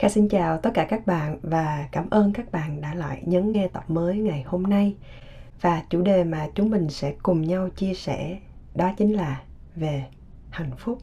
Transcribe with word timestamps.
Kha 0.00 0.08
xin 0.08 0.28
chào 0.28 0.58
tất 0.58 0.70
cả 0.74 0.86
các 0.90 1.06
bạn 1.06 1.38
và 1.42 1.88
cảm 1.92 2.10
ơn 2.10 2.32
các 2.32 2.52
bạn 2.52 2.80
đã 2.80 2.94
lại 2.94 3.22
nhấn 3.26 3.52
nghe 3.52 3.68
tập 3.68 3.84
mới 3.88 4.18
ngày 4.18 4.42
hôm 4.46 4.62
nay. 4.62 4.94
Và 5.60 5.82
chủ 5.90 6.02
đề 6.02 6.24
mà 6.24 6.48
chúng 6.54 6.70
mình 6.70 6.90
sẽ 6.90 7.14
cùng 7.22 7.42
nhau 7.42 7.68
chia 7.76 7.94
sẻ 7.94 8.38
đó 8.74 8.92
chính 8.96 9.12
là 9.12 9.42
về 9.76 10.04
hạnh 10.50 10.70
phúc. 10.78 10.98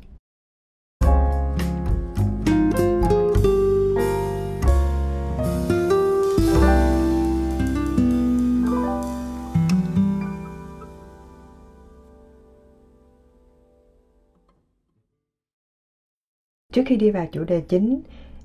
Trước 16.74 16.84
khi 16.86 16.96
đi 16.96 17.12
vào 17.12 17.28
chủ 17.32 17.44
đề 17.44 17.62
chính, 17.62 18.02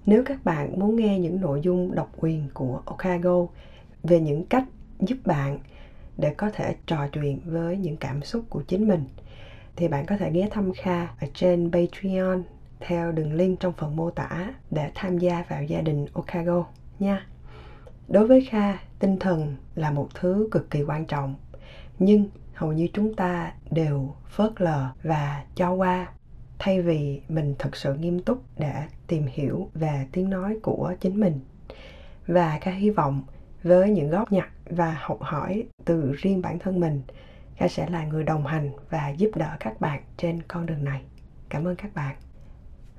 nếu 0.06 0.22
các 0.26 0.44
bạn 0.44 0.80
muốn 0.80 0.96
nghe 0.96 1.18
những 1.18 1.40
nội 1.40 1.60
dung 1.62 1.94
độc 1.94 2.10
quyền 2.16 2.48
của 2.54 2.82
Okago 2.84 3.46
về 4.02 4.20
những 4.20 4.44
cách 4.44 4.64
giúp 5.00 5.16
bạn 5.24 5.58
để 6.18 6.34
có 6.34 6.50
thể 6.50 6.74
trò 6.86 7.06
chuyện 7.12 7.40
với 7.44 7.76
những 7.76 7.96
cảm 7.96 8.22
xúc 8.22 8.44
của 8.48 8.62
chính 8.62 8.88
mình 8.88 9.04
thì 9.76 9.88
bạn 9.88 10.06
có 10.06 10.16
thể 10.16 10.30
ghé 10.30 10.48
thăm 10.50 10.72
Kha 10.72 11.06
ở 11.06 11.26
trên 11.34 11.72
Patreon 11.72 12.42
theo 12.80 13.12
đường 13.12 13.32
link 13.32 13.60
trong 13.60 13.72
phần 13.72 13.96
mô 13.96 14.10
tả 14.10 14.54
để 14.70 14.90
tham 14.94 15.18
gia 15.18 15.44
vào 15.48 15.62
gia 15.62 15.80
đình 15.80 16.06
Okago 16.12 16.64
nha. 16.98 17.26
Đối 18.08 18.26
với 18.26 18.40
Kha, 18.50 18.78
tinh 18.98 19.18
thần 19.18 19.56
là 19.74 19.90
một 19.90 20.08
thứ 20.14 20.48
cực 20.50 20.70
kỳ 20.70 20.82
quan 20.82 21.06
trọng 21.06 21.34
nhưng 21.98 22.28
hầu 22.54 22.72
như 22.72 22.88
chúng 22.92 23.14
ta 23.14 23.52
đều 23.70 24.14
phớt 24.28 24.60
lờ 24.60 24.88
và 25.02 25.44
cho 25.54 25.72
qua 25.72 26.08
thay 26.64 26.82
vì 26.82 27.20
mình 27.28 27.54
thật 27.58 27.76
sự 27.76 27.94
nghiêm 27.94 28.22
túc 28.22 28.42
để 28.58 28.72
tìm 29.06 29.26
hiểu 29.32 29.68
về 29.74 30.06
tiếng 30.12 30.30
nói 30.30 30.56
của 30.62 30.94
chính 31.00 31.20
mình. 31.20 31.40
Và 32.26 32.58
ca 32.60 32.70
hy 32.70 32.90
vọng 32.90 33.22
với 33.62 33.90
những 33.90 34.10
góp 34.10 34.32
nhặt 34.32 34.48
và 34.70 34.96
học 35.00 35.18
hỏi 35.20 35.64
từ 35.84 36.12
riêng 36.12 36.42
bản 36.42 36.58
thân 36.58 36.80
mình 36.80 37.02
ca 37.56 37.68
sẽ 37.68 37.88
là 37.90 38.04
người 38.04 38.24
đồng 38.24 38.46
hành 38.46 38.70
và 38.90 39.08
giúp 39.08 39.30
đỡ 39.34 39.56
các 39.60 39.80
bạn 39.80 40.02
trên 40.16 40.42
con 40.48 40.66
đường 40.66 40.84
này. 40.84 41.02
Cảm 41.48 41.64
ơn 41.64 41.76
các 41.76 41.94
bạn. 41.94 42.16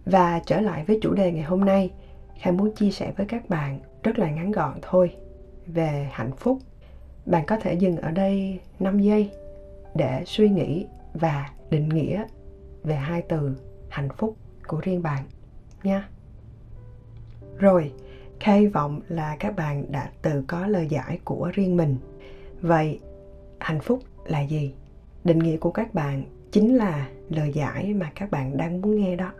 Và 0.05 0.41
trở 0.45 0.61
lại 0.61 0.83
với 0.87 0.99
chủ 1.01 1.13
đề 1.13 1.31
ngày 1.31 1.43
hôm 1.43 1.65
nay, 1.65 1.91
kha 2.39 2.51
muốn 2.51 2.75
chia 2.75 2.91
sẻ 2.91 3.13
với 3.17 3.25
các 3.25 3.49
bạn 3.49 3.79
rất 4.03 4.19
là 4.19 4.29
ngắn 4.29 4.51
gọn 4.51 4.79
thôi 4.81 5.15
về 5.67 6.09
hạnh 6.11 6.31
phúc. 6.37 6.59
Bạn 7.25 7.45
có 7.45 7.57
thể 7.57 7.73
dừng 7.73 7.97
ở 7.97 8.11
đây 8.11 8.59
5 8.79 8.99
giây 8.99 9.31
để 9.95 10.23
suy 10.25 10.49
nghĩ 10.49 10.85
và 11.13 11.49
định 11.69 11.89
nghĩa 11.89 12.25
về 12.83 12.95
hai 12.95 13.21
từ 13.21 13.55
hạnh 13.89 14.09
phúc 14.17 14.37
của 14.67 14.79
riêng 14.81 15.03
bạn 15.03 15.23
nha. 15.83 16.09
Rồi 17.57 17.93
hy 18.41 18.67
vọng 18.67 19.01
là 19.09 19.35
các 19.39 19.55
bạn 19.55 19.91
đã 19.91 20.09
tự 20.21 20.43
có 20.47 20.67
lời 20.67 20.87
giải 20.87 21.19
của 21.23 21.51
riêng 21.53 21.77
mình. 21.77 21.97
Vậy, 22.61 22.99
hạnh 23.59 23.79
phúc 23.79 23.99
là 24.25 24.41
gì? 24.41 24.73
Định 25.23 25.39
nghĩa 25.39 25.57
của 25.57 25.71
các 25.71 25.93
bạn 25.93 26.23
chính 26.51 26.75
là 26.75 27.09
lời 27.29 27.53
giải 27.53 27.93
mà 27.93 28.11
các 28.15 28.31
bạn 28.31 28.57
đang 28.57 28.81
muốn 28.81 28.95
nghe 28.95 29.15
đó. 29.15 29.31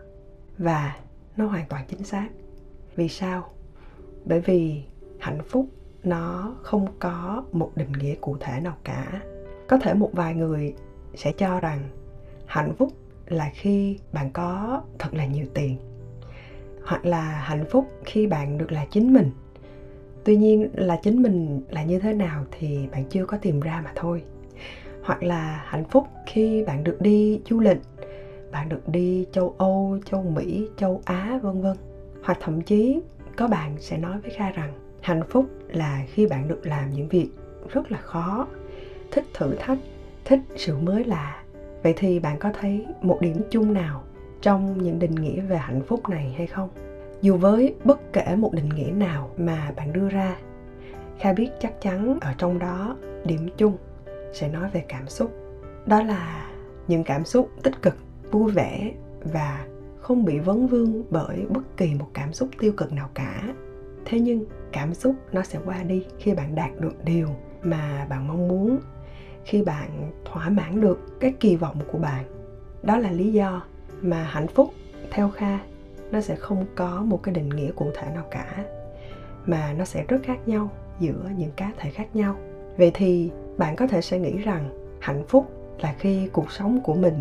Và 0.58 0.96
nó 1.36 1.46
hoàn 1.46 1.66
toàn 1.68 1.84
chính 1.88 2.04
xác. 2.04 2.28
Vì 2.96 3.08
sao? 3.08 3.50
Bởi 4.24 4.40
vì 4.40 4.84
hạnh 5.18 5.42
phúc 5.48 5.66
nó 6.02 6.56
không 6.62 6.86
có 6.98 7.44
một 7.52 7.72
định 7.76 7.92
nghĩa 7.92 8.14
cụ 8.14 8.36
thể 8.40 8.60
nào 8.60 8.76
cả. 8.84 9.22
Có 9.68 9.78
thể 9.78 9.94
một 9.94 10.10
vài 10.12 10.34
người 10.34 10.74
sẽ 11.14 11.32
cho 11.32 11.60
rằng 11.60 11.88
hạnh 12.46 12.74
phúc 12.78 12.92
là 13.26 13.50
khi 13.54 13.98
bạn 14.12 14.30
có 14.30 14.80
thật 14.98 15.14
là 15.14 15.26
nhiều 15.26 15.46
tiền, 15.54 15.76
hoặc 16.84 17.06
là 17.06 17.20
hạnh 17.20 17.64
phúc 17.70 17.86
khi 18.04 18.26
bạn 18.26 18.58
được 18.58 18.72
là 18.72 18.86
chính 18.90 19.12
mình. 19.12 19.30
Tuy 20.24 20.36
nhiên 20.36 20.68
là 20.72 20.96
chính 21.02 21.22
mình 21.22 21.60
là 21.70 21.82
như 21.82 21.98
thế 21.98 22.12
nào 22.12 22.44
thì 22.50 22.88
bạn 22.92 23.04
chưa 23.10 23.26
có 23.26 23.36
tìm 23.36 23.60
ra 23.60 23.82
mà 23.84 23.92
thôi. 23.94 24.22
Hoặc 25.02 25.22
là 25.22 25.64
hạnh 25.66 25.84
phúc 25.84 26.06
khi 26.26 26.64
bạn 26.64 26.84
được 26.84 27.00
đi 27.00 27.40
du 27.50 27.60
lịch, 27.60 27.78
bạn 28.52 28.68
được 28.68 28.88
đi 28.88 29.26
châu 29.32 29.54
âu, 29.58 29.98
châu 30.04 30.22
mỹ, 30.22 30.68
châu 30.76 31.00
á, 31.04 31.38
vân 31.42 31.60
vân. 31.60 31.76
Hoặc 32.22 32.38
thậm 32.40 32.60
chí 32.60 33.00
có 33.36 33.48
bạn 33.48 33.76
sẽ 33.78 33.98
nói 33.98 34.20
với 34.20 34.30
kha 34.30 34.50
rằng 34.50 34.72
hạnh 35.00 35.22
phúc 35.28 35.46
là 35.68 36.04
khi 36.12 36.26
bạn 36.26 36.48
được 36.48 36.66
làm 36.66 36.90
những 36.90 37.08
việc 37.08 37.28
rất 37.68 37.92
là 37.92 37.98
khó, 37.98 38.46
thích 39.10 39.24
thử 39.34 39.54
thách, 39.54 39.78
thích 40.24 40.40
sự 40.56 40.78
mới 40.78 41.04
lạ 41.04 41.43
vậy 41.84 41.94
thì 41.96 42.18
bạn 42.18 42.38
có 42.38 42.50
thấy 42.60 42.86
một 43.02 43.18
điểm 43.20 43.36
chung 43.50 43.72
nào 43.72 44.02
trong 44.40 44.82
những 44.82 44.98
định 44.98 45.14
nghĩa 45.14 45.40
về 45.40 45.56
hạnh 45.56 45.80
phúc 45.86 46.08
này 46.08 46.34
hay 46.36 46.46
không? 46.46 46.68
Dù 47.22 47.36
với 47.36 47.74
bất 47.84 48.12
kể 48.12 48.36
một 48.36 48.52
định 48.52 48.68
nghĩa 48.68 48.90
nào 48.90 49.30
mà 49.36 49.72
bạn 49.76 49.92
đưa 49.92 50.08
ra, 50.08 50.36
kha 51.18 51.32
biết 51.32 51.50
chắc 51.60 51.80
chắn 51.80 52.18
ở 52.20 52.34
trong 52.38 52.58
đó 52.58 52.96
điểm 53.24 53.48
chung 53.56 53.76
sẽ 54.32 54.48
nói 54.48 54.70
về 54.72 54.84
cảm 54.88 55.08
xúc. 55.08 55.32
Đó 55.86 56.02
là 56.02 56.50
những 56.88 57.04
cảm 57.04 57.24
xúc 57.24 57.50
tích 57.62 57.82
cực, 57.82 57.96
vui 58.30 58.52
vẻ 58.52 58.92
và 59.24 59.66
không 60.00 60.24
bị 60.24 60.38
vấn 60.38 60.66
vương 60.66 61.02
bởi 61.10 61.46
bất 61.48 61.76
kỳ 61.76 61.94
một 61.94 62.08
cảm 62.14 62.32
xúc 62.32 62.48
tiêu 62.58 62.72
cực 62.76 62.92
nào 62.92 63.08
cả. 63.14 63.54
Thế 64.04 64.20
nhưng 64.20 64.44
cảm 64.72 64.94
xúc 64.94 65.14
nó 65.32 65.42
sẽ 65.42 65.58
qua 65.64 65.82
đi 65.82 66.06
khi 66.18 66.34
bạn 66.34 66.54
đạt 66.54 66.70
được 66.80 67.04
điều 67.04 67.28
mà 67.62 68.06
bạn 68.10 68.28
mong 68.28 68.48
muốn 68.48 68.78
khi 69.44 69.62
bạn 69.62 70.12
thỏa 70.24 70.48
mãn 70.48 70.80
được 70.80 71.20
cái 71.20 71.34
kỳ 71.40 71.56
vọng 71.56 71.76
của 71.92 71.98
bạn. 71.98 72.24
Đó 72.82 72.96
là 72.96 73.10
lý 73.10 73.32
do 73.32 73.62
mà 74.02 74.22
hạnh 74.22 74.46
phúc, 74.46 74.70
theo 75.10 75.30
kha, 75.30 75.58
nó 76.10 76.20
sẽ 76.20 76.36
không 76.36 76.66
có 76.74 77.02
một 77.02 77.22
cái 77.22 77.34
định 77.34 77.48
nghĩa 77.48 77.70
cụ 77.70 77.90
thể 77.94 78.10
nào 78.14 78.24
cả, 78.30 78.64
mà 79.46 79.72
nó 79.72 79.84
sẽ 79.84 80.04
rất 80.08 80.18
khác 80.22 80.38
nhau 80.46 80.70
giữa 81.00 81.30
những 81.36 81.50
cá 81.56 81.72
thể 81.76 81.90
khác 81.90 82.16
nhau. 82.16 82.36
Vậy 82.76 82.90
thì 82.94 83.30
bạn 83.58 83.76
có 83.76 83.86
thể 83.86 84.00
sẽ 84.00 84.18
nghĩ 84.18 84.38
rằng 84.38 84.70
hạnh 85.00 85.24
phúc 85.28 85.50
là 85.78 85.94
khi 85.98 86.28
cuộc 86.32 86.52
sống 86.52 86.80
của 86.84 86.94
mình 86.94 87.20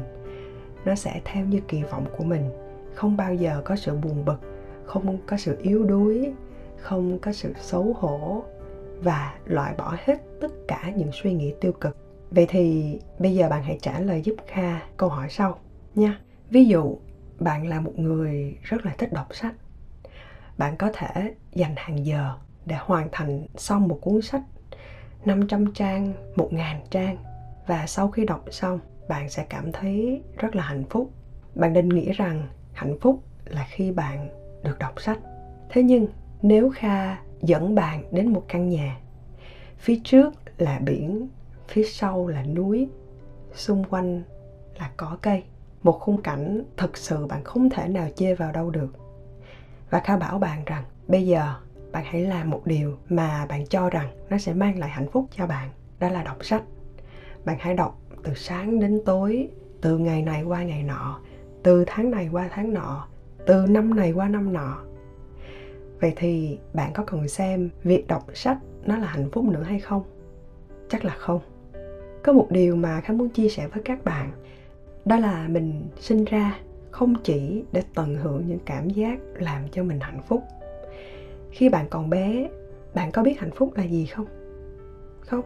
nó 0.86 0.96
sẽ 0.96 1.22
theo 1.26 1.46
như 1.46 1.60
kỳ 1.68 1.84
vọng 1.84 2.06
của 2.18 2.24
mình, 2.24 2.50
không 2.94 3.18
bao 3.18 3.34
giờ 3.34 3.62
có 3.66 3.76
sự 3.76 3.96
buồn 3.96 4.26
bực, 4.26 4.40
không 4.86 5.18
có 5.28 5.38
sự 5.38 5.58
yếu 5.62 5.84
đuối, 5.84 6.34
không 6.78 7.20
có 7.20 7.32
sự 7.34 7.54
xấu 7.60 7.96
hổ 8.00 8.44
và 9.02 9.34
loại 9.46 9.74
bỏ 9.78 9.96
hết 10.06 10.18
tất 10.42 10.52
cả 10.68 10.92
những 10.96 11.10
suy 11.12 11.34
nghĩ 11.34 11.54
tiêu 11.60 11.72
cực. 11.72 11.98
Vậy 12.36 12.46
thì 12.50 12.98
bây 13.20 13.36
giờ 13.36 13.50
bạn 13.50 13.64
hãy 13.64 13.78
trả 13.82 14.00
lời 14.00 14.22
giúp 14.22 14.36
Kha 14.48 14.80
câu 14.98 15.10
hỏi 15.10 15.28
sau 15.30 15.60
nha. 15.96 16.20
Ví 16.50 16.66
dụ 16.66 16.98
bạn 17.40 17.68
là 17.68 17.80
một 17.80 18.00
người 18.00 18.58
rất 18.62 18.86
là 18.86 18.96
thích 18.98 19.14
đọc 19.14 19.36
sách. 19.36 19.56
Bạn 20.58 20.78
có 20.78 20.90
thể 20.94 21.34
dành 21.52 21.74
hàng 21.76 22.06
giờ 22.06 22.34
để 22.66 22.76
hoàn 22.80 23.08
thành 23.12 23.46
xong 23.56 23.88
một 23.88 24.00
cuốn 24.02 24.22
sách 24.22 24.42
500 25.26 25.74
trang, 25.74 26.14
1000 26.36 26.66
trang 26.90 27.18
và 27.68 27.88
sau 27.88 28.08
khi 28.08 28.26
đọc 28.26 28.44
xong 28.52 28.80
bạn 29.08 29.30
sẽ 29.30 29.46
cảm 29.50 29.72
thấy 29.72 30.22
rất 30.38 30.56
là 30.56 30.64
hạnh 30.64 30.84
phúc. 30.90 31.12
Bạn 31.56 31.74
định 31.74 31.90
nghĩ 31.90 32.12
rằng 32.12 32.48
hạnh 32.74 32.98
phúc 33.02 33.24
là 33.46 33.68
khi 33.70 33.92
bạn 33.92 34.30
được 34.64 34.80
đọc 34.80 35.02
sách. 35.02 35.20
Thế 35.70 35.84
nhưng 35.84 36.08
nếu 36.42 36.70
Kha 36.70 37.18
dẫn 37.42 37.76
bạn 37.76 38.04
đến 38.12 38.34
một 38.34 38.46
căn 38.48 38.70
nhà, 38.70 39.00
phía 39.78 40.00
trước 40.04 40.34
là 40.58 40.80
biển 40.80 41.28
phía 41.68 41.84
sau 41.84 42.28
là 42.28 42.44
núi, 42.44 42.90
xung 43.54 43.84
quanh 43.84 44.22
là 44.80 44.92
cỏ 44.98 45.18
cây. 45.22 45.44
Một 45.84 46.00
khung 46.00 46.22
cảnh 46.22 46.64
thật 46.78 46.98
sự 46.98 47.26
bạn 47.26 47.44
không 47.44 47.70
thể 47.70 47.88
nào 47.88 48.08
chê 48.16 48.36
vào 48.36 48.52
đâu 48.52 48.70
được. 48.70 48.94
Và 49.90 50.00
kha 50.00 50.18
bảo 50.18 50.40
bạn 50.40 50.64
rằng, 50.66 50.84
bây 51.08 51.28
giờ 51.28 51.56
bạn 51.92 52.04
hãy 52.06 52.22
làm 52.22 52.50
một 52.50 52.62
điều 52.66 52.98
mà 53.10 53.46
bạn 53.46 53.68
cho 53.68 53.90
rằng 53.90 54.08
nó 54.30 54.38
sẽ 54.38 54.54
mang 54.54 54.80
lại 54.80 54.90
hạnh 54.90 55.08
phúc 55.12 55.26
cho 55.38 55.48
bạn, 55.48 55.70
đó 56.00 56.10
là 56.10 56.24
đọc 56.24 56.46
sách. 56.46 56.64
Bạn 57.46 57.58
hãy 57.60 57.74
đọc 57.74 58.00
từ 58.24 58.34
sáng 58.36 58.80
đến 58.80 59.02
tối, 59.06 59.50
từ 59.82 59.98
ngày 59.98 60.22
này 60.22 60.44
qua 60.44 60.64
ngày 60.64 60.84
nọ, 60.84 61.20
từ 61.64 61.84
tháng 61.88 62.12
này 62.12 62.30
qua 62.32 62.50
tháng 62.52 62.74
nọ, 62.74 63.08
từ 63.46 63.66
năm 63.70 63.96
này 63.96 64.12
qua 64.12 64.28
năm 64.28 64.54
nọ. 64.54 64.78
Vậy 66.02 66.14
thì 66.16 66.60
bạn 66.74 66.94
có 66.94 67.04
cần 67.08 67.28
xem 67.28 67.70
việc 67.84 68.08
đọc 68.08 68.26
sách 68.34 68.58
nó 68.86 68.98
là 68.98 69.08
hạnh 69.08 69.30
phúc 69.32 69.46
nữa 69.46 69.64
hay 69.64 69.80
không? 69.80 70.04
Chắc 70.90 71.06
là 71.06 71.14
không 71.18 71.40
có 72.24 72.34
một 72.34 72.48
điều 72.50 72.76
mà 72.76 73.02
khánh 73.02 73.18
muốn 73.18 73.30
chia 73.30 73.50
sẻ 73.50 73.68
với 73.68 73.84
các 73.84 74.06
bạn. 74.06 74.32
Đó 75.06 75.20
là 75.20 75.48
mình 75.48 75.84
sinh 76.00 76.26
ra 76.26 76.60
không 76.92 77.16
chỉ 77.24 77.64
để 77.72 77.84
tận 77.96 78.16
hưởng 78.16 78.48
những 78.48 78.60
cảm 78.66 78.90
giác 78.90 79.20
làm 79.34 79.62
cho 79.72 79.84
mình 79.84 80.00
hạnh 80.00 80.22
phúc. 80.28 80.44
Khi 81.52 81.70
bạn 81.70 81.86
còn 81.90 82.10
bé 82.10 82.50
bạn 82.94 83.12
có 83.12 83.24
biết 83.24 83.40
hạnh 83.40 83.52
phúc 83.56 83.72
là 83.76 83.84
gì 83.84 84.06
không? 84.06 84.26
Không. 85.20 85.44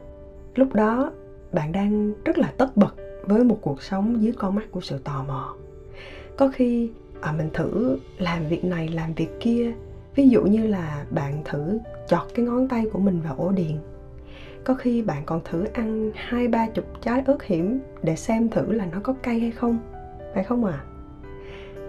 Lúc 0.56 0.74
đó 0.74 1.12
bạn 1.52 1.72
đang 1.72 2.14
rất 2.26 2.38
là 2.38 2.54
tất 2.58 2.78
bật 2.78 2.96
với 3.24 3.44
một 3.44 3.58
cuộc 3.62 3.82
sống 3.82 4.24
dưới 4.24 4.34
con 4.38 4.56
mắt 4.56 4.72
của 4.72 4.82
sự 4.82 4.98
tò 4.98 5.26
mò. 5.28 5.56
Có 6.38 6.52
khi 6.54 6.92
à, 7.22 7.32
mình 7.32 7.50
thử 7.54 8.00
làm 8.18 8.48
việc 8.48 8.66
này 8.66 8.88
làm 8.88 9.14
việc 9.14 9.30
kia. 9.40 9.74
Ví 10.16 10.30
dụ 10.30 10.44
như 10.44 10.68
là 10.68 11.06
bạn 11.10 11.42
thử 11.46 11.80
chọt 12.08 12.28
cái 12.36 12.46
ngón 12.46 12.68
tay 12.68 12.86
của 12.94 13.00
mình 13.00 13.22
vào 13.22 13.36
ổ 13.38 13.52
điện 13.52 13.80
có 14.64 14.74
khi 14.74 15.02
bạn 15.02 15.24
còn 15.26 15.42
thử 15.46 15.66
ăn 15.74 16.12
hai, 16.16 16.48
ba 16.48 16.68
chục 16.68 16.86
trái 17.02 17.24
ớt 17.26 17.44
hiểm 17.44 17.80
để 18.04 18.16
xem 18.16 18.50
thử 18.50 18.72
là 18.72 18.86
nó 18.92 19.00
có 19.04 19.14
cay 19.24 19.40
hay 19.40 19.52
không, 19.52 19.80
phải 20.34 20.44
không 20.44 20.66
à 20.66 20.84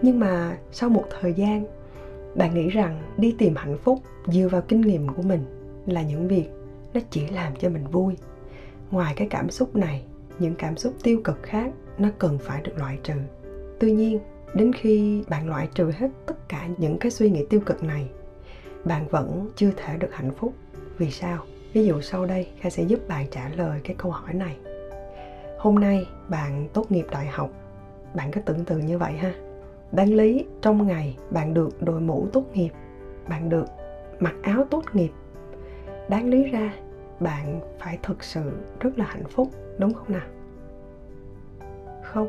nhưng 0.02 0.20
mà 0.20 0.58
sau 0.72 0.88
một 0.88 1.04
thời 1.20 1.32
gian, 1.32 1.64
bạn 2.34 2.54
nghĩ 2.54 2.68
rằng 2.68 3.02
đi 3.16 3.34
tìm 3.38 3.54
hạnh 3.56 3.78
phúc 3.78 3.98
dựa 4.26 4.48
vào 4.48 4.62
kinh 4.68 4.80
nghiệm 4.80 5.08
của 5.08 5.22
mình 5.22 5.40
là 5.86 6.02
những 6.02 6.28
việc 6.28 6.48
nó 6.94 7.00
chỉ 7.10 7.26
làm 7.26 7.56
cho 7.56 7.68
mình 7.68 7.86
vui. 7.86 8.16
Ngoài 8.90 9.14
cái 9.16 9.28
cảm 9.30 9.50
xúc 9.50 9.76
này, 9.76 10.04
những 10.38 10.54
cảm 10.54 10.76
xúc 10.76 10.94
tiêu 11.02 11.20
cực 11.24 11.42
khác 11.42 11.70
nó 11.98 12.08
cần 12.18 12.38
phải 12.38 12.62
được 12.62 12.78
loại 12.78 12.98
trừ. 13.02 13.14
Tuy 13.80 13.92
nhiên, 13.92 14.18
đến 14.54 14.72
khi 14.72 15.22
bạn 15.28 15.48
loại 15.48 15.68
trừ 15.74 15.90
hết 15.98 16.08
tất 16.26 16.48
cả 16.48 16.68
những 16.78 16.98
cái 16.98 17.10
suy 17.10 17.30
nghĩ 17.30 17.46
tiêu 17.50 17.60
cực 17.66 17.82
này, 17.82 18.10
bạn 18.84 19.08
vẫn 19.08 19.48
chưa 19.56 19.70
thể 19.76 19.96
được 19.96 20.14
hạnh 20.14 20.30
phúc. 20.36 20.54
Vì 20.98 21.10
sao? 21.10 21.44
Ví 21.72 21.86
dụ 21.86 22.00
sau 22.00 22.26
đây, 22.26 22.48
kha 22.60 22.70
sẽ 22.70 22.82
giúp 22.82 23.08
bạn 23.08 23.26
trả 23.30 23.48
lời 23.48 23.80
cái 23.84 23.96
câu 23.98 24.12
hỏi 24.12 24.34
này. 24.34 24.56
Hôm 25.58 25.74
nay 25.74 26.06
bạn 26.28 26.68
tốt 26.72 26.92
nghiệp 26.92 27.06
đại 27.10 27.26
học, 27.26 27.50
bạn 28.14 28.30
cứ 28.30 28.40
tưởng 28.40 28.64
tượng 28.64 28.86
như 28.86 28.98
vậy 28.98 29.12
ha. 29.12 29.34
Đáng 29.92 30.14
lý, 30.14 30.44
trong 30.62 30.86
ngày 30.86 31.16
bạn 31.30 31.54
được 31.54 31.82
đội 31.82 32.00
mũ 32.00 32.26
tốt 32.32 32.44
nghiệp, 32.54 32.70
bạn 33.28 33.48
được 33.48 33.66
mặc 34.20 34.34
áo 34.42 34.64
tốt 34.70 34.82
nghiệp. 34.92 35.10
Đáng 36.08 36.28
lý 36.28 36.44
ra, 36.44 36.74
bạn 37.20 37.60
phải 37.78 37.98
thực 38.02 38.24
sự 38.24 38.52
rất 38.80 38.98
là 38.98 39.04
hạnh 39.04 39.26
phúc, 39.28 39.48
đúng 39.78 39.94
không 39.94 40.12
nào? 40.12 40.26
Không. 42.02 42.28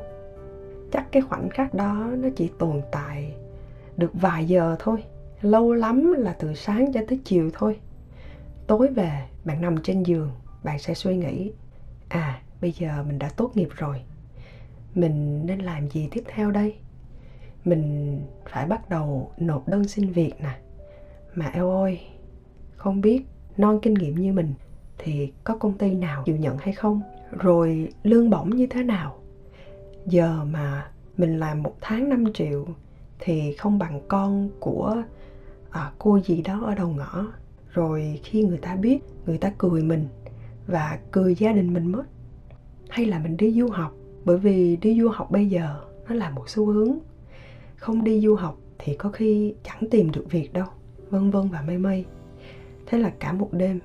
Chắc 0.91 1.11
cái 1.11 1.21
khoảnh 1.21 1.49
khắc 1.49 1.73
đó 1.73 2.07
nó 2.17 2.29
chỉ 2.35 2.51
tồn 2.57 2.81
tại 2.91 3.33
được 3.97 4.11
vài 4.13 4.45
giờ 4.45 4.75
thôi. 4.79 5.03
Lâu 5.41 5.73
lắm 5.73 6.13
là 6.17 6.35
từ 6.39 6.53
sáng 6.53 6.93
cho 6.93 7.01
tới 7.07 7.19
chiều 7.23 7.49
thôi 7.53 7.79
tối 8.69 8.87
về 8.87 9.11
bạn 9.45 9.61
nằm 9.61 9.77
trên 9.83 10.03
giường 10.03 10.31
bạn 10.63 10.79
sẽ 10.79 10.93
suy 10.93 11.17
nghĩ 11.17 11.51
à 12.07 12.41
bây 12.61 12.71
giờ 12.71 13.03
mình 13.07 13.19
đã 13.19 13.29
tốt 13.29 13.51
nghiệp 13.55 13.69
rồi. 13.75 14.01
Mình 14.95 15.45
nên 15.45 15.59
làm 15.59 15.89
gì 15.89 16.07
tiếp 16.11 16.23
theo 16.27 16.51
đây? 16.51 16.75
Mình 17.65 18.21
phải 18.49 18.65
bắt 18.65 18.89
đầu 18.89 19.31
nộp 19.37 19.67
đơn 19.67 19.87
xin 19.87 20.11
việc 20.11 20.33
nè. 20.41 20.59
Mà 21.33 21.45
eo 21.45 21.71
ơi 21.71 21.99
không 22.75 23.01
biết 23.01 23.25
non 23.57 23.79
kinh 23.81 23.93
nghiệm 23.93 24.15
như 24.15 24.33
mình 24.33 24.53
thì 24.97 25.33
có 25.43 25.57
công 25.57 25.77
ty 25.77 25.93
nào 25.93 26.23
chịu 26.25 26.37
nhận 26.37 26.57
hay 26.57 26.73
không? 26.73 27.01
Rồi 27.31 27.93
lương 28.03 28.29
bổng 28.29 28.49
như 28.49 28.67
thế 28.67 28.83
nào? 28.83 29.19
Giờ 30.05 30.43
mà 30.43 30.91
mình 31.17 31.39
làm 31.39 31.63
một 31.63 31.75
tháng 31.81 32.09
5 32.09 32.33
triệu 32.33 32.65
thì 33.19 33.53
không 33.53 33.79
bằng 33.79 34.01
con 34.07 34.49
của 34.59 35.03
à, 35.69 35.91
cô 35.99 36.19
gì 36.19 36.41
đó 36.41 36.61
ở 36.65 36.75
đầu 36.75 36.89
ngõ 36.89 37.25
rồi 37.69 38.19
khi 38.23 38.43
người 38.43 38.57
ta 38.57 38.75
biết, 38.75 38.99
người 39.25 39.37
ta 39.37 39.51
cười 39.57 39.83
mình 39.83 40.07
và 40.67 40.99
cười 41.11 41.35
gia 41.35 41.51
đình 41.51 41.73
mình 41.73 41.91
mất. 41.91 42.03
Hay 42.89 43.05
là 43.05 43.19
mình 43.19 43.37
đi 43.37 43.51
du 43.51 43.67
học, 43.67 43.93
bởi 44.25 44.37
vì 44.37 44.75
đi 44.75 45.01
du 45.01 45.09
học 45.09 45.31
bây 45.31 45.49
giờ 45.49 45.81
nó 46.09 46.15
là 46.15 46.29
một 46.29 46.49
xu 46.49 46.65
hướng. 46.65 46.97
Không 47.75 48.03
đi 48.03 48.21
du 48.21 48.35
học 48.35 48.57
thì 48.79 48.95
có 48.95 49.09
khi 49.09 49.53
chẳng 49.63 49.89
tìm 49.91 50.11
được 50.11 50.25
việc 50.29 50.53
đâu, 50.53 50.67
vân 51.09 51.31
vân 51.31 51.49
và 51.49 51.61
mây 51.61 51.77
mây. 51.77 52.05
Thế 52.85 52.97
là 52.97 53.09
cả 53.19 53.33
một 53.33 53.49
đêm, 53.51 53.79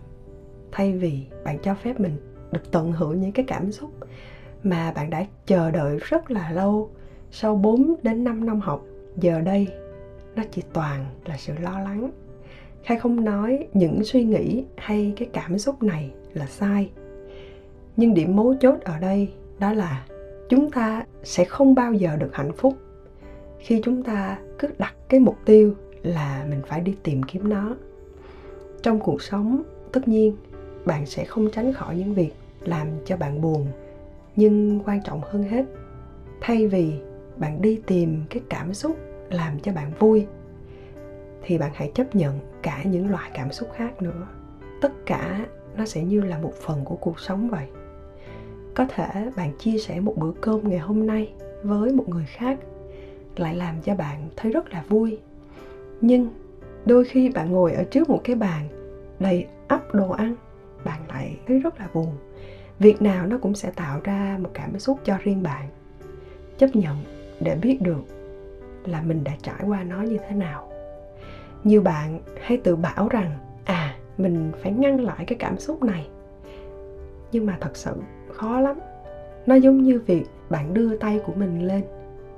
thay 0.73 0.93
vì 0.93 1.27
bạn 1.45 1.59
cho 1.63 1.75
phép 1.75 2.01
mình 2.01 2.17
được 2.53 2.71
tận 2.73 2.93
hưởng 2.93 3.21
những 3.21 3.33
cái 3.33 3.45
cảm 3.49 3.73
xúc 3.73 3.91
mà 4.63 4.93
bạn 4.93 5.11
đã 5.11 5.27
chờ 5.47 5.71
đợi 5.71 5.99
rất 6.03 6.31
là 6.31 6.51
lâu, 6.51 6.91
sau 7.31 7.57
4 7.57 7.95
đến 8.03 8.25
5 8.25 8.47
năm 8.47 8.61
học, 8.61 8.85
giờ 9.17 9.41
đây 9.41 9.69
nó 10.37 10.43
chỉ 10.51 10.63
toàn 10.73 11.07
là 11.25 11.37
sự 11.37 11.53
lo 11.61 11.81
lắng 11.81 12.11
khai 12.85 12.99
không 12.99 13.25
nói 13.25 13.69
những 13.73 14.05
suy 14.05 14.25
nghĩ 14.25 14.65
hay 14.77 15.13
cái 15.17 15.29
cảm 15.33 15.59
xúc 15.59 15.83
này 15.83 16.11
là 16.35 16.47
sai. 16.47 16.91
Nhưng 17.97 18.15
điểm 18.15 18.37
mấu 18.37 18.55
chốt 18.61 18.81
ở 18.85 18.99
đây 18.99 19.29
đó 19.59 19.73
là 19.73 20.07
chúng 20.49 20.71
ta 20.71 21.05
sẽ 21.23 21.45
không 21.45 21.75
bao 21.75 21.93
giờ 21.93 22.17
được 22.17 22.31
hạnh 22.33 22.53
phúc 22.53 22.75
khi 23.59 23.81
chúng 23.85 24.03
ta 24.03 24.39
cứ 24.59 24.69
đặt 24.79 24.95
cái 25.09 25.21
mục 25.21 25.37
tiêu 25.45 25.75
là 26.03 26.47
mình 26.51 26.61
phải 26.67 26.81
đi 26.81 26.95
tìm 27.03 27.23
kiếm 27.23 27.49
nó. 27.49 27.77
Trong 28.83 29.01
cuộc 29.01 29.23
sống, 29.23 29.63
tất 29.93 30.09
nhiên, 30.09 30.37
bạn 30.85 31.07
sẽ 31.07 31.25
không 31.25 31.51
tránh 31.51 31.73
khỏi 31.73 31.97
những 31.97 32.15
việc 32.15 32.33
làm 32.65 32.89
cho 33.05 33.17
bạn 33.17 33.41
buồn, 33.41 33.67
nhưng 34.37 34.81
quan 34.87 35.01
trọng 35.05 35.21
hơn 35.21 35.43
hết, 35.43 35.65
thay 36.41 36.67
vì 36.67 36.93
bạn 37.37 37.63
đi 37.63 37.81
tìm 37.87 38.23
cái 38.31 38.43
cảm 38.49 38.75
xúc 38.75 38.97
làm 39.31 39.61
cho 39.61 39.73
bạn 39.73 39.93
vui 39.99 40.27
thì 41.45 41.59
bạn 41.59 41.71
hãy 41.75 41.91
chấp 41.95 42.15
nhận 42.17 42.39
cả 42.63 42.83
những 42.85 43.11
loại 43.11 43.31
cảm 43.35 43.53
xúc 43.53 43.69
khác 43.77 44.03
nữa. 44.03 44.27
Tất 44.81 44.93
cả 45.07 45.47
nó 45.77 45.87
sẽ 45.87 46.03
như 46.03 46.21
là 46.21 46.39
một 46.39 46.53
phần 46.55 46.85
của 46.85 46.97
cuộc 46.97 47.21
sống 47.21 47.49
vậy. 47.49 47.67
Có 48.75 48.87
thể 48.95 49.31
bạn 49.37 49.53
chia 49.59 49.79
sẻ 49.79 50.01
một 50.01 50.15
bữa 50.17 50.33
cơm 50.41 50.69
ngày 50.69 50.79
hôm 50.79 51.07
nay 51.07 51.33
với 51.63 51.93
một 51.93 52.09
người 52.09 52.27
khác 52.27 52.59
lại 53.37 53.57
làm 53.57 53.75
cho 53.83 53.95
bạn 53.95 54.29
thấy 54.37 54.53
rất 54.53 54.73
là 54.73 54.85
vui. 54.89 55.19
Nhưng 56.01 56.29
đôi 56.87 57.05
khi 57.05 57.29
bạn 57.29 57.53
ngồi 57.53 57.73
ở 57.73 57.85
trước 57.85 58.11
một 58.11 58.21
cái 58.25 58.37
bàn 58.37 58.69
đầy 59.19 59.47
ắp 59.69 59.95
đồ 59.95 60.11
ăn, 60.11 60.35
bạn 60.85 61.01
lại 61.09 61.39
thấy 61.47 61.59
rất 61.59 61.81
là 61.81 61.89
buồn. 61.95 62.17
Việc 62.79 63.03
nào 63.03 63.27
nó 63.27 63.39
cũng 63.39 63.55
sẽ 63.55 63.71
tạo 63.71 64.01
ra 64.05 64.39
một 64.41 64.51
cảm 64.55 64.79
xúc 64.79 64.99
cho 65.05 65.19
riêng 65.23 65.43
bạn. 65.43 65.69
Chấp 66.59 66.77
nhận 66.77 66.97
để 67.41 67.57
biết 67.63 67.83
được 67.83 68.03
là 68.85 69.03
mình 69.03 69.25
đã 69.25 69.33
trải 69.43 69.65
qua 69.67 69.83
nó 69.83 70.03
như 70.03 70.19
thế 70.29 70.37
nào 70.37 70.74
nhiều 71.65 71.83
bạn 71.83 72.21
hay 72.41 72.59
tự 72.59 72.77
bảo 72.77 73.09
rằng 73.09 73.39
à 73.65 73.97
mình 74.19 74.53
phải 74.63 74.73
ngăn 74.73 75.01
lại 75.01 75.25
cái 75.27 75.39
cảm 75.39 75.59
xúc 75.59 75.83
này. 75.83 76.09
Nhưng 77.33 77.47
mà 77.47 77.59
thật 77.61 77.77
sự 77.77 77.95
khó 78.33 78.61
lắm. 78.61 78.79
Nó 79.47 79.55
giống 79.55 79.83
như 79.83 80.01
việc 80.07 80.25
bạn 80.51 80.75
đưa 80.75 80.97
tay 80.97 81.21
của 81.27 81.33
mình 81.33 81.67
lên 81.67 81.85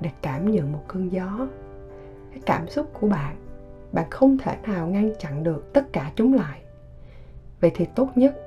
để 0.01 0.09
cảm 0.21 0.51
nhận 0.51 0.71
một 0.71 0.83
cơn 0.87 1.11
gió. 1.11 1.47
Cái 2.31 2.41
cảm 2.45 2.69
xúc 2.69 2.87
của 2.99 3.07
bạn 3.07 3.35
bạn 3.91 4.05
không 4.09 4.37
thể 4.37 4.57
nào 4.67 4.87
ngăn 4.87 5.11
chặn 5.19 5.43
được 5.43 5.73
tất 5.73 5.93
cả 5.93 6.11
chúng 6.15 6.33
lại. 6.33 6.61
Vậy 7.61 7.71
thì 7.75 7.85
tốt 7.95 8.09
nhất 8.15 8.41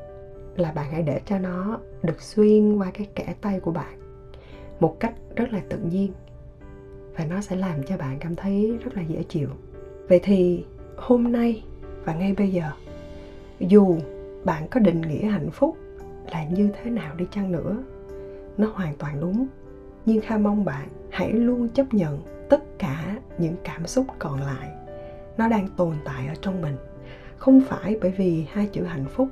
là 0.56 0.72
bạn 0.72 0.92
hãy 0.92 1.02
để 1.02 1.20
cho 1.26 1.38
nó 1.38 1.78
được 2.02 2.22
xuyên 2.22 2.76
qua 2.76 2.90
cái 2.94 3.06
kẽ 3.14 3.34
tay 3.40 3.60
của 3.60 3.70
bạn 3.70 4.00
một 4.80 4.96
cách 5.00 5.14
rất 5.36 5.52
là 5.52 5.60
tự 5.68 5.78
nhiên. 5.78 6.12
Và 7.16 7.24
nó 7.24 7.40
sẽ 7.40 7.56
làm 7.56 7.82
cho 7.82 7.96
bạn 7.96 8.18
cảm 8.20 8.36
thấy 8.36 8.78
rất 8.84 8.96
là 8.96 9.02
dễ 9.02 9.22
chịu 9.22 9.48
vậy 10.10 10.20
thì 10.22 10.64
hôm 10.96 11.32
nay 11.32 11.62
và 12.04 12.14
ngay 12.14 12.34
bây 12.38 12.48
giờ, 12.48 12.70
dù 13.60 13.98
bạn 14.44 14.68
có 14.70 14.80
định 14.80 15.00
nghĩa 15.00 15.26
hạnh 15.26 15.50
phúc 15.50 15.76
là 16.32 16.44
như 16.44 16.70
thế 16.74 16.90
nào 16.90 17.14
đi 17.14 17.26
chăng 17.30 17.52
nữa, 17.52 17.76
nó 18.58 18.72
hoàn 18.74 18.94
toàn 18.96 19.20
đúng. 19.20 19.46
Nhưng 20.06 20.20
kha 20.20 20.38
mong 20.38 20.64
bạn 20.64 20.88
hãy 21.10 21.32
luôn 21.32 21.68
chấp 21.68 21.94
nhận 21.94 22.22
tất 22.48 22.78
cả 22.78 23.16
những 23.38 23.54
cảm 23.64 23.86
xúc 23.86 24.06
còn 24.18 24.40
lại. 24.40 24.68
Nó 25.38 25.48
đang 25.48 25.68
tồn 25.76 25.94
tại 26.04 26.26
ở 26.26 26.34
trong 26.40 26.62
mình. 26.62 26.76
Không 27.36 27.60
phải 27.68 27.96
bởi 28.00 28.10
vì 28.10 28.46
hai 28.52 28.66
chữ 28.66 28.82
hạnh 28.82 29.06
phúc 29.08 29.28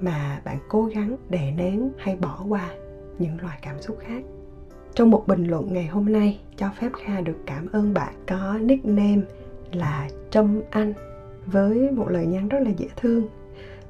mà 0.00 0.40
bạn 0.44 0.58
cố 0.68 0.84
gắng 0.84 1.16
đè 1.28 1.52
nén 1.56 1.90
hay 1.96 2.16
bỏ 2.16 2.44
qua 2.48 2.70
những 3.18 3.40
loài 3.42 3.58
cảm 3.62 3.80
xúc 3.82 3.98
khác. 4.00 4.22
Trong 4.94 5.10
một 5.10 5.24
bình 5.26 5.46
luận 5.46 5.72
ngày 5.72 5.86
hôm 5.86 6.12
nay, 6.12 6.40
cho 6.56 6.70
phép 6.80 6.90
kha 7.04 7.20
được 7.20 7.38
cảm 7.46 7.68
ơn 7.72 7.94
bạn 7.94 8.14
có 8.26 8.58
nickname 8.58 9.20
là 9.72 10.08
trâm 10.30 10.60
anh 10.70 10.92
với 11.46 11.90
một 11.90 12.08
lời 12.08 12.26
nhắn 12.26 12.48
rất 12.48 12.58
là 12.62 12.70
dễ 12.70 12.86
thương. 12.96 13.28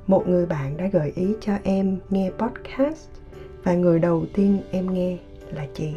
Một 0.06 0.28
người 0.28 0.46
bạn 0.46 0.76
đã 0.76 0.86
gợi 0.86 1.12
ý 1.14 1.34
cho 1.40 1.52
em 1.62 1.98
nghe 2.10 2.30
podcast 2.38 3.08
và 3.62 3.74
người 3.74 3.98
đầu 3.98 4.24
tiên 4.34 4.58
em 4.70 4.94
nghe 4.94 5.18
là 5.52 5.66
chị. 5.74 5.94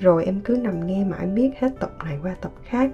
Rồi 0.00 0.24
em 0.24 0.40
cứ 0.44 0.56
nằm 0.56 0.86
nghe 0.86 1.04
mãi 1.04 1.26
biết 1.26 1.50
hết 1.58 1.68
tập 1.80 1.90
này 2.04 2.18
qua 2.22 2.36
tập 2.40 2.52
khác. 2.64 2.90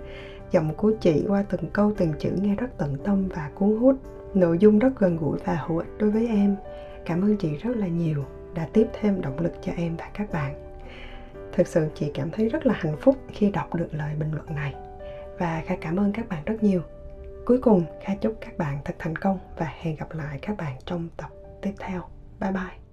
Giọng 0.52 0.74
của 0.74 0.92
chị 1.00 1.24
qua 1.28 1.44
từng 1.50 1.70
câu, 1.72 1.92
từng 1.96 2.12
chữ 2.18 2.30
nghe 2.40 2.54
rất 2.54 2.78
tận 2.78 2.96
tâm 3.04 3.28
và 3.28 3.50
cuốn 3.54 3.76
hút. 3.76 3.96
Nội 4.34 4.58
dung 4.58 4.78
rất 4.78 4.90
gần 4.98 5.16
gũi 5.16 5.38
và 5.44 5.64
hữu 5.66 5.78
ích 5.78 5.88
đối 5.98 6.10
với 6.10 6.28
em. 6.28 6.56
Cảm 7.04 7.22
ơn 7.22 7.36
chị 7.36 7.56
rất 7.56 7.76
là 7.76 7.86
nhiều 7.86 8.24
đã 8.54 8.68
tiếp 8.72 8.86
thêm 9.00 9.20
động 9.20 9.40
lực 9.40 9.52
cho 9.62 9.72
em 9.76 9.96
và 9.96 10.10
các 10.14 10.32
bạn. 10.32 10.54
Thực 11.52 11.66
sự 11.66 11.88
chị 11.94 12.10
cảm 12.14 12.30
thấy 12.30 12.48
rất 12.48 12.66
là 12.66 12.74
hạnh 12.76 12.96
phúc 13.00 13.16
khi 13.28 13.50
đọc 13.50 13.74
được 13.74 13.88
lời 13.92 14.14
bình 14.18 14.32
luận 14.32 14.46
này 14.54 14.74
và 15.40 15.62
kha 15.66 15.74
cảm 15.80 15.96
ơn 15.96 16.12
các 16.12 16.28
bạn 16.28 16.44
rất 16.44 16.62
nhiều. 16.62 16.82
Cuối 17.46 17.58
cùng, 17.58 17.84
kha 18.04 18.14
chúc 18.14 18.34
các 18.40 18.58
bạn 18.58 18.78
thật 18.84 18.94
thành 18.98 19.16
công 19.16 19.38
và 19.56 19.72
hẹn 19.80 19.96
gặp 19.96 20.14
lại 20.14 20.38
các 20.42 20.56
bạn 20.56 20.76
trong 20.84 21.08
tập 21.16 21.30
tiếp 21.62 21.72
theo. 21.78 22.02
Bye 22.40 22.52
bye. 22.52 22.89